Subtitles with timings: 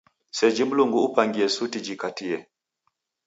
[0.31, 2.45] Seji Mlungu upangie suti jikatie.